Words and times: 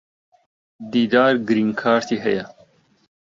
دیدار 0.91 1.33
گرین 1.47 1.69
کارتی 1.81 2.17
ھەیە. 2.25 2.43